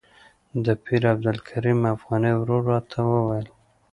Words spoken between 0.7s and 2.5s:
پیر عبدالکریم افغاني